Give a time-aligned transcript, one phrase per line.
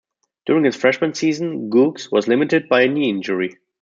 [0.47, 3.57] During his freshman season, "Googs" was limited by a knee injury.